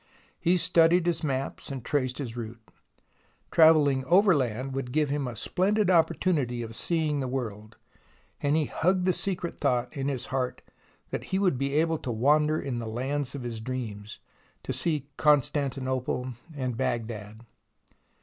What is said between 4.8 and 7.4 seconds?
give him a splendid opportunity of seeing the